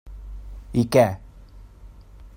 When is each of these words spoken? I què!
I 0.83 0.85
què! 0.97 1.05